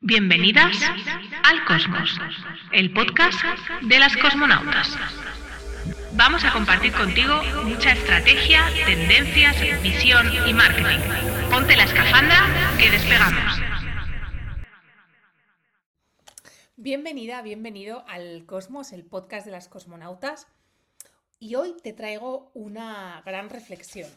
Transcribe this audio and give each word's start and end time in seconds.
Bienvenidas 0.00 0.76
al 1.42 1.64
Cosmos, 1.64 2.18
el 2.70 2.92
podcast 2.92 3.42
de 3.80 3.98
las 3.98 4.14
cosmonautas. 4.18 4.94
Vamos 6.12 6.44
a 6.44 6.52
compartir 6.52 6.92
contigo 6.92 7.42
mucha 7.64 7.92
estrategia, 7.92 8.66
tendencias, 8.84 9.56
visión 9.82 10.26
y 10.46 10.52
marketing. 10.52 10.98
Ponte 11.50 11.74
la 11.76 11.84
escafandra 11.84 12.76
que 12.78 12.90
despegamos. 12.90 13.58
Bienvenida, 16.76 17.40
bienvenido 17.40 18.04
al 18.06 18.44
Cosmos, 18.44 18.92
el 18.92 19.06
podcast 19.06 19.46
de 19.46 19.52
las 19.52 19.68
cosmonautas. 19.68 20.46
Y 21.38 21.54
hoy 21.54 21.74
te 21.82 21.94
traigo 21.94 22.50
una 22.52 23.22
gran 23.24 23.48
reflexión. 23.48 24.10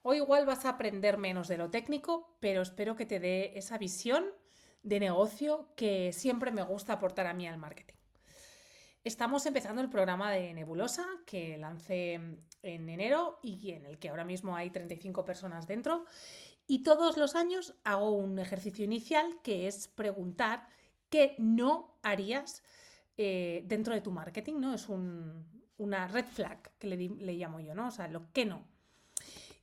Hoy 0.00 0.16
igual 0.16 0.46
vas 0.46 0.64
a 0.64 0.70
aprender 0.70 1.18
menos 1.18 1.48
de 1.48 1.58
lo 1.58 1.68
técnico, 1.68 2.34
pero 2.40 2.62
espero 2.62 2.96
que 2.96 3.04
te 3.04 3.20
dé 3.20 3.52
esa 3.58 3.76
visión 3.76 4.24
de 4.82 5.00
negocio 5.00 5.68
que 5.76 6.12
siempre 6.12 6.50
me 6.50 6.62
gusta 6.62 6.94
aportar 6.94 7.26
a 7.26 7.34
mí 7.34 7.46
al 7.46 7.58
marketing. 7.58 7.94
Estamos 9.04 9.46
empezando 9.46 9.80
el 9.80 9.88
programa 9.88 10.30
de 10.32 10.52
Nebulosa 10.52 11.06
que 11.24 11.56
lancé 11.56 12.14
en 12.62 12.88
enero 12.88 13.38
y 13.42 13.70
en 13.70 13.86
el 13.86 13.98
que 13.98 14.08
ahora 14.08 14.24
mismo 14.24 14.56
hay 14.56 14.70
35 14.70 15.24
personas 15.24 15.66
dentro. 15.66 16.04
Y 16.66 16.82
todos 16.82 17.16
los 17.16 17.34
años 17.34 17.74
hago 17.84 18.10
un 18.10 18.38
ejercicio 18.38 18.84
inicial 18.84 19.40
que 19.42 19.66
es 19.66 19.88
preguntar 19.88 20.68
qué 21.08 21.34
no 21.38 21.98
harías 22.02 22.62
eh, 23.16 23.62
dentro 23.66 23.94
de 23.94 24.00
tu 24.00 24.10
marketing, 24.10 24.60
¿no? 24.60 24.74
Es 24.74 24.88
una 25.78 26.08
red 26.08 26.26
flag 26.26 26.70
que 26.78 26.88
le, 26.88 26.96
le 26.96 27.32
llamo 27.34 27.60
yo, 27.60 27.74
¿no? 27.74 27.88
O 27.88 27.90
sea, 27.90 28.08
lo 28.08 28.30
que 28.32 28.44
no. 28.44 28.66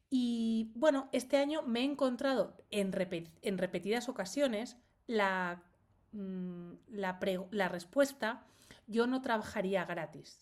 Y 0.09 0.71
bueno, 0.75 1.09
este 1.11 1.37
año 1.37 1.61
me 1.61 1.81
he 1.81 1.83
encontrado 1.83 2.57
en, 2.71 2.93
en 3.41 3.57
repetidas 3.57 4.09
ocasiones 4.09 4.77
la, 5.07 5.63
mm, 6.11 6.73
la, 6.87 7.69
respuesta, 7.69 8.45
yo 8.87 9.07
no 9.07 9.21
trabajaría 9.21 9.85
gratis. 9.85 10.39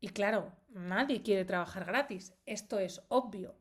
Y 0.00 0.08
claro, 0.08 0.52
nadie 0.70 1.22
quiere 1.22 1.44
trabajar 1.44 1.84
gratis, 1.84 2.34
esto 2.46 2.78
es 2.78 3.02
obvio. 3.08 3.56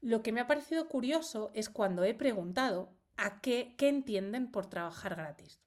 Lo 0.00 0.22
que 0.22 0.32
me 0.32 0.40
ha 0.40 0.46
parecido 0.46 0.88
curioso 0.88 1.50
es 1.54 1.68
cuando 1.68 2.04
he 2.04 2.14
preguntado 2.14 2.92
a 3.16 3.40
qué, 3.40 3.74
qué 3.78 3.88
entienden 3.88 4.50
por 4.50 4.66
trabajar 4.66 5.14
gratis. 5.14 5.60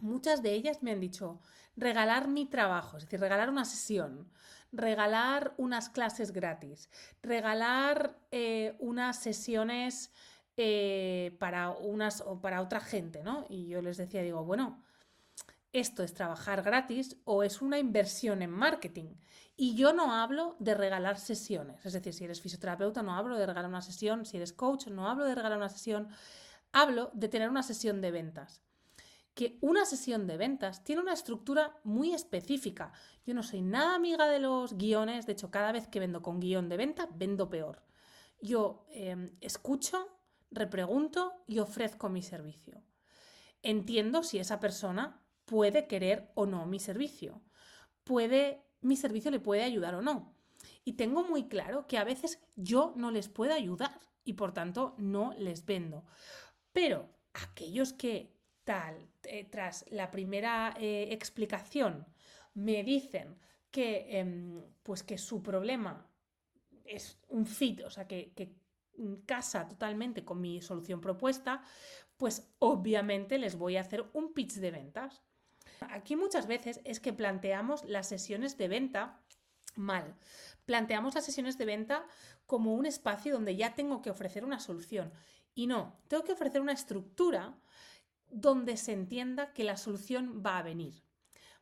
Muchas 0.00 0.42
de 0.42 0.54
ellas 0.54 0.82
me 0.82 0.92
han 0.92 1.00
dicho 1.00 1.40
regalar 1.76 2.28
mi 2.28 2.46
trabajo, 2.46 2.96
es 2.96 3.04
decir, 3.04 3.20
regalar 3.20 3.50
una 3.50 3.64
sesión, 3.64 4.30
regalar 4.72 5.54
unas 5.56 5.88
clases 5.88 6.32
gratis, 6.32 6.88
regalar 7.22 8.18
eh, 8.30 8.76
unas 8.78 9.18
sesiones 9.18 10.12
eh, 10.62 11.34
para 11.38 11.70
unas 11.70 12.20
o 12.20 12.38
para 12.42 12.60
otra 12.60 12.80
gente, 12.80 13.22
¿no? 13.22 13.46
Y 13.48 13.68
yo 13.68 13.80
les 13.80 13.96
decía, 13.96 14.20
digo, 14.20 14.44
bueno, 14.44 14.84
esto 15.72 16.02
es 16.02 16.12
trabajar 16.12 16.60
gratis 16.62 17.16
o 17.24 17.42
es 17.42 17.62
una 17.62 17.78
inversión 17.78 18.42
en 18.42 18.50
marketing. 18.50 19.14
Y 19.56 19.74
yo 19.74 19.94
no 19.94 20.12
hablo 20.12 20.56
de 20.58 20.74
regalar 20.74 21.18
sesiones. 21.18 21.86
Es 21.86 21.94
decir, 21.94 22.12
si 22.12 22.24
eres 22.24 22.42
fisioterapeuta, 22.42 23.02
no 23.02 23.14
hablo 23.14 23.38
de 23.38 23.46
regalar 23.46 23.70
una 23.70 23.80
sesión. 23.80 24.26
Si 24.26 24.36
eres 24.36 24.52
coach, 24.52 24.88
no 24.88 25.08
hablo 25.08 25.24
de 25.24 25.34
regalar 25.34 25.56
una 25.56 25.70
sesión. 25.70 26.08
Hablo 26.72 27.10
de 27.14 27.30
tener 27.30 27.48
una 27.48 27.62
sesión 27.62 28.02
de 28.02 28.10
ventas. 28.10 28.60
Que 29.32 29.56
una 29.62 29.86
sesión 29.86 30.26
de 30.26 30.36
ventas 30.36 30.84
tiene 30.84 31.00
una 31.00 31.14
estructura 31.14 31.80
muy 31.84 32.12
específica. 32.12 32.92
Yo 33.24 33.32
no 33.32 33.42
soy 33.42 33.62
nada 33.62 33.94
amiga 33.94 34.28
de 34.28 34.40
los 34.40 34.76
guiones. 34.76 35.24
De 35.24 35.32
hecho, 35.32 35.50
cada 35.50 35.72
vez 35.72 35.88
que 35.88 36.00
vendo 36.00 36.20
con 36.20 36.38
guion 36.38 36.68
de 36.68 36.76
venta, 36.76 37.08
vendo 37.14 37.48
peor. 37.48 37.82
Yo 38.42 38.84
em, 38.90 39.30
escucho, 39.40 40.19
repregunto 40.50 41.44
y 41.46 41.58
ofrezco 41.58 42.08
mi 42.08 42.22
servicio. 42.22 42.82
Entiendo 43.62 44.22
si 44.22 44.38
esa 44.38 44.60
persona 44.60 45.22
puede 45.44 45.86
querer 45.86 46.30
o 46.34 46.46
no 46.46 46.66
mi 46.66 46.78
servicio. 46.78 47.42
Puede, 48.04 48.64
mi 48.80 48.96
servicio 48.96 49.30
le 49.30 49.40
puede 49.40 49.62
ayudar 49.62 49.94
o 49.94 50.02
no. 50.02 50.34
Y 50.84 50.94
tengo 50.94 51.24
muy 51.24 51.48
claro 51.48 51.86
que 51.86 51.98
a 51.98 52.04
veces 52.04 52.40
yo 52.56 52.92
no 52.96 53.10
les 53.10 53.28
puedo 53.28 53.52
ayudar 53.52 53.98
y 54.24 54.34
por 54.34 54.52
tanto 54.52 54.94
no 54.98 55.34
les 55.38 55.64
vendo. 55.66 56.04
Pero 56.72 57.10
aquellos 57.32 57.92
que 57.92 58.34
tal, 58.64 59.08
eh, 59.24 59.44
tras 59.44 59.84
la 59.90 60.10
primera 60.10 60.74
eh, 60.78 61.08
explicación, 61.12 62.06
me 62.54 62.82
dicen 62.82 63.38
que, 63.70 64.18
em, 64.18 64.62
pues 64.82 65.02
que 65.02 65.18
su 65.18 65.42
problema 65.42 66.06
es 66.84 67.18
un 67.28 67.46
fit, 67.46 67.82
o 67.82 67.90
sea, 67.90 68.06
que, 68.06 68.32
que 68.34 68.54
casa 69.26 69.68
totalmente 69.68 70.24
con 70.24 70.40
mi 70.40 70.60
solución 70.60 71.00
propuesta, 71.00 71.62
pues 72.16 72.50
obviamente 72.58 73.38
les 73.38 73.56
voy 73.56 73.76
a 73.76 73.80
hacer 73.80 74.08
un 74.12 74.32
pitch 74.32 74.54
de 74.54 74.70
ventas. 74.70 75.22
Aquí 75.90 76.16
muchas 76.16 76.46
veces 76.46 76.80
es 76.84 77.00
que 77.00 77.12
planteamos 77.12 77.84
las 77.84 78.08
sesiones 78.08 78.58
de 78.58 78.68
venta 78.68 79.22
mal. 79.74 80.16
Planteamos 80.66 81.14
las 81.14 81.24
sesiones 81.24 81.56
de 81.58 81.64
venta 81.64 82.06
como 82.46 82.74
un 82.74 82.86
espacio 82.86 83.32
donde 83.32 83.56
ya 83.56 83.74
tengo 83.74 84.02
que 84.02 84.10
ofrecer 84.10 84.44
una 84.44 84.60
solución. 84.60 85.12
Y 85.54 85.66
no, 85.66 85.98
tengo 86.08 86.24
que 86.24 86.32
ofrecer 86.32 86.60
una 86.60 86.72
estructura 86.72 87.58
donde 88.28 88.76
se 88.76 88.92
entienda 88.92 89.52
que 89.52 89.64
la 89.64 89.76
solución 89.76 90.42
va 90.44 90.58
a 90.58 90.62
venir. 90.62 91.02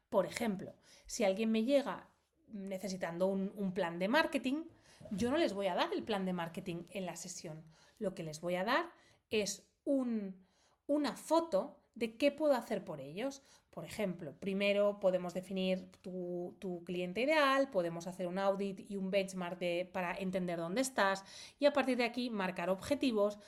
Por 0.08 0.26
ejemplo, 0.26 0.74
si 1.06 1.24
alguien 1.24 1.50
me 1.50 1.64
llega 1.64 2.08
necesitando 2.52 3.26
un, 3.26 3.72
plan 3.72 3.98
de 3.98 4.08
marketing, 4.08 4.64
yo 5.10 5.30
no 5.30 5.36
les 5.36 5.54
voy 5.54 5.66
a 5.66 5.74
dar 5.74 5.92
el 5.92 6.02
plan 6.02 6.24
de 6.24 6.32
marketing 6.32 6.84
en 6.90 7.06
la 7.06 7.16
sesión. 7.16 7.64
Lo 7.98 8.14
que 8.14 8.22
les 8.22 8.40
voy 8.40 8.56
a 8.56 8.64
dar 8.64 8.90
es 9.30 9.66
una 9.84 11.16
foto 11.16 11.80
de 11.94 12.16
qué 12.16 12.30
puedo 12.30 12.54
hacer 12.54 12.84
por 12.84 13.00
ellos. 13.00 13.42
Por 13.70 13.84
ejemplo, 13.84 14.34
primero 14.38 15.00
podemos 15.00 15.34
definir 15.34 15.90
tu, 16.00 16.82
cliente 16.84 17.22
ideal, 17.22 17.70
podemos 17.70 18.06
hacer 18.06 18.26
un 18.26 18.38
audit 18.38 18.90
y 18.90 18.96
un 18.96 19.10
benchmark 19.10 19.90
para 19.92 20.14
entender 20.14 20.58
dónde 20.58 20.80
estás 20.80 21.24
y 21.58 21.66
a 21.66 21.72
partir 21.72 21.96
de 21.96 22.04
aquí 22.04 22.30
marcar 22.30 22.70
objetivos. 22.70 23.38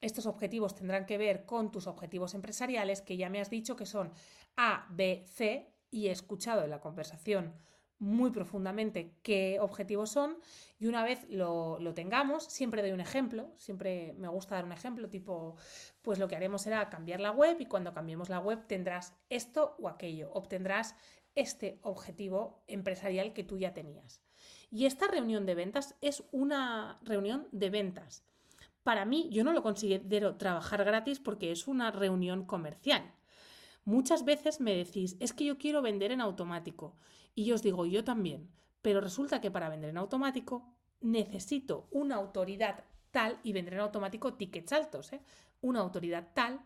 Estos 0.00 0.26
objetivos 0.26 0.74
tendrán 0.74 1.06
que 1.06 1.18
ver 1.18 1.44
con 1.44 1.70
tus 1.70 1.86
objetivos 1.86 2.34
empresariales, 2.34 3.02
que 3.02 3.16
ya 3.16 3.30
me 3.30 3.40
has 3.40 3.50
dicho 3.50 3.76
que 3.76 3.86
son 3.86 4.12
A, 4.56 4.86
B, 4.90 5.24
C, 5.26 5.74
y 5.90 6.08
he 6.08 6.10
escuchado 6.10 6.64
en 6.64 6.70
la 6.70 6.80
conversación 6.80 7.54
muy 7.98 8.30
profundamente 8.30 9.12
qué 9.22 9.58
objetivos 9.60 10.10
son 10.10 10.38
y 10.78 10.86
una 10.86 11.02
vez 11.02 11.26
lo, 11.28 11.78
tengamos, 11.94 12.44
siempre 12.44 12.82
doy 12.82 12.92
un 12.92 13.00
ejemplo, 13.00 13.50
siempre 13.56 14.14
me 14.18 14.28
gusta 14.28 14.54
dar 14.54 14.64
un 14.64 14.72
ejemplo, 14.72 15.08
tipo, 15.08 15.56
pues 16.02 16.18
lo 16.18 16.28
que 16.28 16.36
haremos 16.36 16.62
será 16.62 16.88
cambiar 16.88 17.20
la 17.20 17.32
web 17.32 17.56
y 17.60 17.66
cuando 17.66 17.92
cambiemos 17.92 18.28
la 18.28 18.38
web 18.38 18.66
tendrás 18.66 19.16
esto 19.28 19.76
o 19.80 19.88
aquello, 19.88 20.30
obtendrás 20.32 20.94
este 21.34 21.78
objetivo 21.82 22.62
empresarial 22.68 23.32
que 23.32 23.44
tú 23.44 23.58
ya 23.58 23.74
tenías. 23.74 24.22
Y 24.70 24.86
esta 24.86 25.08
reunión 25.08 25.46
de 25.46 25.54
ventas 25.54 25.96
es 26.00 26.22
una 26.30 26.98
reunión 27.02 27.48
de 27.52 27.70
ventas. 27.70 28.24
Para 28.82 29.04
mí, 29.04 29.28
yo 29.30 29.44
no 29.44 29.52
lo 29.52 29.62
considero 29.62 30.36
trabajar 30.36 30.84
gratis 30.84 31.20
porque 31.20 31.52
es 31.52 31.68
una 31.68 31.90
reunión 31.90 32.44
comercial. 32.44 33.12
Muchas 33.88 34.26
veces 34.26 34.60
me 34.60 34.74
decís, 34.74 35.16
es 35.18 35.32
que 35.32 35.46
yo 35.46 35.56
quiero 35.56 35.80
vender 35.80 36.12
en 36.12 36.20
automático. 36.20 36.94
Y 37.34 37.46
yo 37.46 37.54
os 37.54 37.62
digo, 37.62 37.86
yo 37.86 38.04
también. 38.04 38.50
Pero 38.82 39.00
resulta 39.00 39.40
que 39.40 39.50
para 39.50 39.70
vender 39.70 39.88
en 39.88 39.96
automático 39.96 40.74
necesito 41.00 41.88
una 41.90 42.16
autoridad 42.16 42.84
tal, 43.12 43.40
y 43.42 43.54
vender 43.54 43.72
en 43.72 43.80
automático 43.80 44.34
tickets 44.34 44.74
altos, 44.74 45.14
¿eh? 45.14 45.22
una 45.62 45.80
autoridad 45.80 46.28
tal 46.34 46.60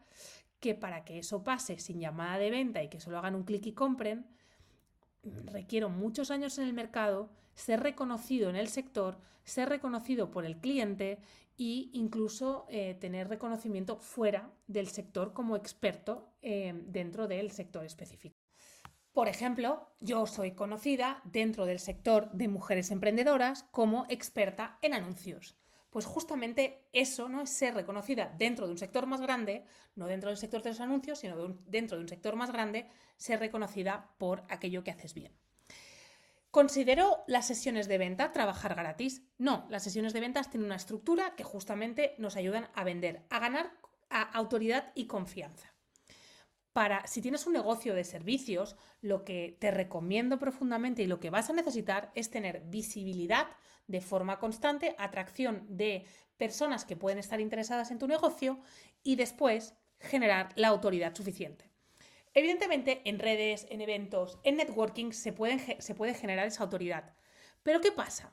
que 0.58 0.74
para 0.74 1.04
que 1.04 1.20
eso 1.20 1.44
pase 1.44 1.78
sin 1.78 2.00
llamada 2.00 2.38
de 2.38 2.50
venta 2.50 2.82
y 2.82 2.88
que 2.88 2.98
solo 2.98 3.18
hagan 3.18 3.36
un 3.36 3.44
clic 3.44 3.66
y 3.66 3.72
compren, 3.72 4.26
requiero 5.22 5.88
muchos 5.88 6.30
años 6.30 6.58
en 6.58 6.64
el 6.64 6.72
mercado, 6.72 7.30
ser 7.54 7.80
reconocido 7.80 8.50
en 8.50 8.56
el 8.56 8.68
sector, 8.68 9.18
ser 9.44 9.68
reconocido 9.68 10.30
por 10.30 10.44
el 10.44 10.58
cliente 10.58 11.18
e 11.58 11.90
incluso 11.92 12.66
eh, 12.68 12.94
tener 12.94 13.28
reconocimiento 13.28 13.96
fuera 13.96 14.50
del 14.66 14.88
sector 14.88 15.32
como 15.32 15.56
experto 15.56 16.32
eh, 16.40 16.72
dentro 16.86 17.28
del 17.28 17.50
sector 17.50 17.84
específico. 17.84 18.36
Por 19.12 19.28
ejemplo, 19.28 19.90
yo 20.00 20.26
soy 20.26 20.52
conocida 20.52 21.20
dentro 21.24 21.66
del 21.66 21.78
sector 21.78 22.30
de 22.32 22.48
mujeres 22.48 22.90
emprendedoras 22.90 23.64
como 23.64 24.06
experta 24.08 24.78
en 24.80 24.94
anuncios. 24.94 25.61
Pues 25.92 26.06
justamente 26.06 26.88
eso 26.94 27.28
no 27.28 27.44
ser 27.44 27.74
reconocida 27.74 28.34
dentro 28.38 28.64
de 28.64 28.72
un 28.72 28.78
sector 28.78 29.04
más 29.04 29.20
grande, 29.20 29.66
no 29.94 30.06
dentro 30.06 30.30
del 30.30 30.38
sector 30.38 30.62
de 30.62 30.70
los 30.70 30.80
anuncios, 30.80 31.18
sino 31.18 31.36
dentro 31.66 31.98
de 31.98 32.02
un 32.02 32.08
sector 32.08 32.34
más 32.34 32.50
grande, 32.50 32.88
ser 33.18 33.40
reconocida 33.40 34.14
por 34.16 34.42
aquello 34.48 34.82
que 34.82 34.90
haces 34.90 35.12
bien. 35.12 35.36
¿Considero 36.50 37.24
las 37.26 37.46
sesiones 37.46 37.88
de 37.88 37.98
venta 37.98 38.32
trabajar 38.32 38.74
gratis? 38.74 39.22
No, 39.36 39.66
las 39.68 39.82
sesiones 39.82 40.14
de 40.14 40.20
ventas 40.20 40.48
tienen 40.48 40.64
una 40.64 40.76
estructura 40.76 41.34
que 41.36 41.44
justamente 41.44 42.14
nos 42.16 42.36
ayudan 42.36 42.70
a 42.74 42.84
vender, 42.84 43.26
a 43.28 43.38
ganar 43.38 43.72
autoridad 44.08 44.92
y 44.94 45.06
confianza 45.06 45.71
para, 46.72 47.06
si 47.06 47.20
tienes 47.20 47.46
un 47.46 47.52
negocio 47.52 47.94
de 47.94 48.04
servicios, 48.04 48.76
lo 49.00 49.24
que 49.24 49.56
te 49.60 49.70
recomiendo 49.70 50.38
profundamente 50.38 51.02
y 51.02 51.06
lo 51.06 51.20
que 51.20 51.30
vas 51.30 51.50
a 51.50 51.52
necesitar 51.52 52.10
es 52.14 52.30
tener 52.30 52.62
visibilidad 52.66 53.48
de 53.86 54.00
forma 54.00 54.38
constante, 54.38 54.94
atracción 54.98 55.66
de 55.68 56.06
personas 56.36 56.84
que 56.84 56.96
pueden 56.96 57.18
estar 57.18 57.40
interesadas 57.40 57.90
en 57.90 57.98
tu 57.98 58.06
negocio 58.06 58.60
y 59.02 59.16
después 59.16 59.74
generar 60.00 60.48
la 60.56 60.68
autoridad 60.68 61.14
suficiente. 61.14 61.70
Evidentemente, 62.34 63.02
en 63.04 63.18
redes, 63.18 63.66
en 63.68 63.82
eventos, 63.82 64.38
en 64.42 64.56
networking 64.56 65.12
se, 65.12 65.34
se 65.78 65.94
puede 65.94 66.14
generar 66.14 66.46
esa 66.46 66.62
autoridad. 66.62 67.14
Pero 67.62 67.80
¿qué 67.80 67.92
pasa? 67.92 68.32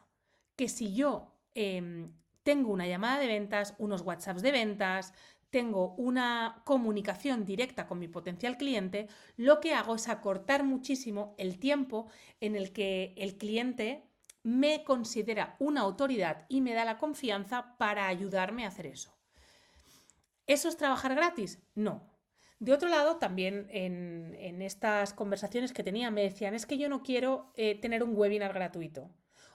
Que 0.56 0.70
si 0.70 0.94
yo 0.94 1.36
em, 1.54 2.14
tengo 2.44 2.72
una 2.72 2.88
llamada 2.88 3.20
de 3.20 3.28
ventas, 3.28 3.76
unos 3.78 4.02
WhatsApps 4.02 4.42
de 4.42 4.52
ventas, 4.52 5.14
tengo 5.50 5.94
una 5.96 6.62
comunicación 6.66 7.46
directa 7.46 7.88
con 7.88 8.00
mi 8.00 8.08
potencial 8.08 8.58
cliente, 8.58 9.08
lo 9.36 9.60
que 9.60 9.74
hago 9.74 9.96
es 9.96 10.08
acortar 10.08 10.64
muchísimo 10.64 11.36
el 11.38 11.60
tiempo 11.60 12.08
en 12.40 12.56
el 12.56 12.72
que 12.72 13.14
el 13.18 13.38
cliente 13.38 14.04
me 14.44 14.84
considera 14.84 15.56
una 15.60 15.82
autoridad 15.82 16.46
y 16.50 16.62
me 16.62 16.74
da 16.74 16.86
la 16.86 16.98
confianza 16.98 17.78
para 17.78 18.08
ayudarme 18.08 18.66
a 18.66 18.70
hacer 18.70 18.88
eso. 18.88 19.16
¿Eso 20.48 20.70
es 20.70 20.78
trabajar 20.78 21.14
gratis? 21.16 21.62
No. 21.76 22.10
De 22.60 22.74
otro 22.74 22.90
lado, 22.90 23.18
también 23.18 23.68
en, 23.70 24.62
estas 24.62 25.14
conversaciones 25.14 25.72
que 25.72 25.84
tenía 25.84 26.12
me 26.12 26.24
decían, 26.24 26.54
es 26.54 26.66
que 26.66 26.78
yo 26.78 26.90
no 26.90 27.04
quiero 27.04 27.54
eh, 27.56 27.80
tener 27.80 28.04
un 28.04 28.16
webinar 28.16 28.54
gratuito. 28.54 29.10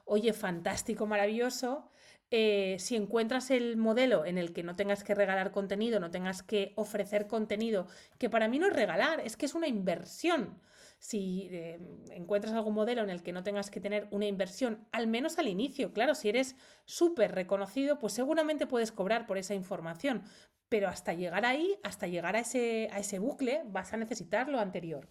Oye, 0.05 0.33
fantástico, 0.35 1.07
maravilloso, 1.07 1.91
eh, 2.31 2.77
si 2.79 2.97
encuentras 2.97 3.51
el 3.51 3.77
modelo 3.77 4.27
en 4.27 4.39
el 4.39 4.53
que 4.53 4.63
no 4.63 4.77
tengas 4.77 5.03
que 5.05 5.15
regalar 5.15 5.51
contenido, 5.51 6.01
no 6.01 6.11
tengas 6.11 6.43
que 6.43 6.73
ofrecer 6.77 7.27
contenido, 7.27 7.87
que 8.19 8.29
para 8.29 8.49
mí 8.49 8.59
no 8.59 8.67
es 8.67 8.75
regalar, 8.75 9.21
es 9.21 9.37
que 9.37 9.47
es 9.47 9.55
una 9.55 9.69
inversión. 9.69 10.61
Si 10.99 11.49
eh, 11.53 11.79
encuentras 12.11 12.55
algún 12.55 12.75
modelo 12.75 13.03
en 13.03 13.11
el 13.11 13.23
que 13.23 13.33
no 13.33 13.43
tengas 13.43 13.71
que 13.71 13.81
tener 13.81 14.09
una 14.11 14.27
inversión, 14.27 14.87
al 14.93 15.07
menos 15.07 15.39
al 15.39 15.49
inicio, 15.49 15.93
claro, 15.93 16.15
si 16.15 16.29
eres 16.29 16.57
súper 16.85 17.33
reconocido, 17.35 17.99
pues 17.99 18.13
seguramente 18.13 18.67
puedes 18.67 18.93
cobrar 18.93 19.27
por 19.27 19.39
esa 19.39 19.55
información, 19.55 20.23
pero 20.69 20.89
hasta 20.89 21.15
llegar 21.15 21.45
ahí, 21.47 21.79
hasta 21.83 22.07
llegar 22.09 22.37
a 22.37 22.41
ese, 22.41 22.89
a 22.93 22.99
ese 22.99 23.19
bucle, 23.19 23.63
vas 23.67 23.93
a 23.93 23.97
necesitar 23.97 24.49
lo 24.49 24.61
anterior. 24.61 25.09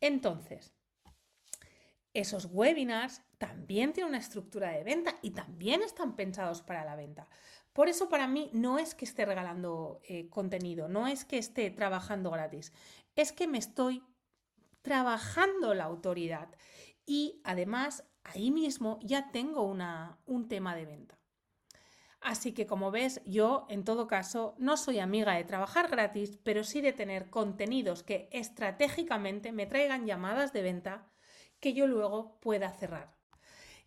Entonces, 0.00 0.72
esos 2.14 2.46
webinars 2.46 3.22
también 3.38 3.92
tienen 3.92 4.10
una 4.10 4.18
estructura 4.18 4.70
de 4.70 4.84
venta 4.84 5.14
y 5.22 5.30
también 5.30 5.82
están 5.82 6.16
pensados 6.16 6.62
para 6.62 6.84
la 6.84 6.96
venta. 6.96 7.28
Por 7.72 7.88
eso 7.88 8.08
para 8.08 8.26
mí 8.26 8.50
no 8.52 8.78
es 8.78 8.94
que 8.94 9.04
esté 9.04 9.24
regalando 9.24 10.00
eh, 10.04 10.28
contenido, 10.28 10.88
no 10.88 11.06
es 11.06 11.24
que 11.24 11.38
esté 11.38 11.70
trabajando 11.70 12.30
gratis, 12.30 12.72
es 13.14 13.32
que 13.32 13.46
me 13.46 13.58
estoy 13.58 14.02
trabajando 14.82 15.74
la 15.74 15.84
autoridad 15.84 16.48
y 17.06 17.40
además 17.44 18.04
ahí 18.24 18.50
mismo 18.50 18.98
ya 19.02 19.30
tengo 19.30 19.62
un 19.62 20.48
tema 20.48 20.74
de 20.74 20.84
venta. 20.84 21.18
Así 22.20 22.52
que 22.52 22.66
como 22.66 22.90
ves, 22.90 23.22
yo 23.24 23.66
en 23.70 23.84
todo 23.84 24.06
caso 24.06 24.54
no 24.58 24.76
soy 24.76 24.98
amiga 24.98 25.34
de 25.34 25.44
trabajar 25.44 25.88
gratis, 25.88 26.38
pero 26.42 26.64
sí 26.64 26.82
de 26.82 26.92
tener 26.92 27.30
contenidos 27.30 28.02
que 28.02 28.28
estratégicamente 28.30 29.52
me 29.52 29.66
traigan 29.66 30.06
llamadas 30.06 30.52
de 30.52 30.62
venta 30.62 31.10
que 31.60 31.74
yo 31.74 31.86
luego 31.86 32.38
pueda 32.40 32.70
cerrar. 32.72 33.20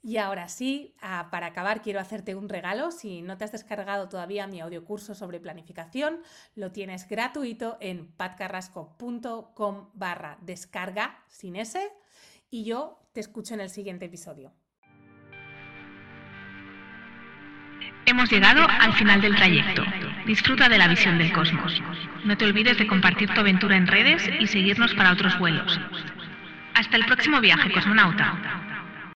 Y 0.06 0.18
ahora 0.18 0.50
sí, 0.50 0.96
para 1.32 1.48
acabar 1.48 1.82
quiero 1.82 2.02
hacerte 2.02 2.36
un 2.36 2.50
regalo. 2.50 2.92
Si 2.92 3.22
no 3.22 3.38
te 3.38 3.46
has 3.46 3.54
descargado 3.54 4.10
todavía 4.10 4.48
mi 4.48 4.60
audiocurso 4.60 5.16
sobre 5.16 5.40
planificación, 5.40 6.20
lo 6.56 6.74
tienes 6.74 7.08
gratuito 7.08 7.78
en 7.80 8.12
patcarrasco.com 8.12 9.90
barra 9.94 10.38
descarga 10.42 11.24
sin 11.30 11.56
S 11.56 11.80
y 12.50 12.66
yo 12.66 13.00
te 13.14 13.22
escucho 13.22 13.54
en 13.54 13.62
el 13.62 13.70
siguiente 13.70 14.06
episodio. 14.06 14.52
Hemos 18.06 18.30
llegado 18.30 18.68
al 18.68 18.92
final 18.94 19.22
del 19.22 19.36
trayecto. 19.38 19.84
Disfruta 20.26 20.68
de 20.68 20.78
la 20.78 20.90
visión 20.90 21.18
del 21.18 21.32
cosmos. 21.32 21.82
No 22.26 22.38
te 22.38 22.44
olvides 22.44 22.78
de 22.78 22.88
compartir 22.88 23.34
tu 23.34 23.40
aventura 23.40 23.78
en 23.78 23.88
redes 23.88 24.30
y 24.40 24.48
seguirnos 24.48 24.94
para 24.96 25.14
otros 25.14 25.40
vuelos. 25.40 25.80
Hasta 26.74 26.98
el 26.98 27.06
próximo 27.06 27.40
viaje, 27.40 27.72
cosmonauta. 27.72 28.73